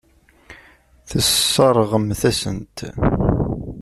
Tesseṛɣemt-asen-t. 1.09 2.77